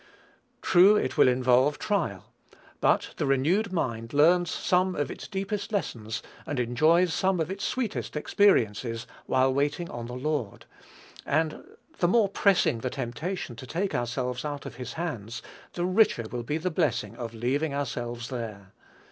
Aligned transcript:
True 0.63 0.95
it 0.95 1.15
will 1.15 1.27
involve 1.27 1.77
trial; 1.77 2.31
but 2.79 3.13
the 3.17 3.27
renewed 3.27 3.71
mind 3.71 4.13
learns 4.15 4.49
some 4.49 4.95
of 4.95 5.11
its 5.11 5.27
deepest 5.27 5.71
lessons, 5.71 6.23
and 6.47 6.59
enjoys 6.59 7.13
some 7.13 7.39
of 7.39 7.51
its 7.51 7.63
sweetest 7.63 8.15
experiences, 8.15 9.05
while 9.27 9.53
waiting 9.53 9.91
on 9.91 10.07
the 10.07 10.13
Lord; 10.15 10.65
and 11.23 11.63
the 11.99 12.07
more 12.07 12.29
pressing 12.29 12.79
the 12.79 12.89
temptation 12.89 13.55
to 13.57 13.67
take 13.67 13.93
ourselves 13.93 14.43
out 14.43 14.65
of 14.65 14.77
his 14.77 14.93
hands, 14.93 15.43
the 15.73 15.85
richer 15.85 16.25
will 16.31 16.41
be 16.41 16.57
the 16.57 16.71
blessing 16.71 17.15
of 17.15 17.35
leaving 17.35 17.75
ourselves 17.75 18.29
there. 18.29 18.71